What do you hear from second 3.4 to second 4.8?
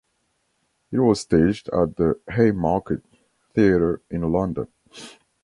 Theatre in London.